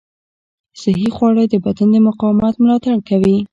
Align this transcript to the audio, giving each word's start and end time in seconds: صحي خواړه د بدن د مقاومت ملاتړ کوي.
صحي 0.81 1.09
خواړه 1.15 1.43
د 1.49 1.55
بدن 1.65 1.87
د 1.91 1.95
مقاومت 2.07 2.53
ملاتړ 2.63 2.95
کوي. 3.09 3.37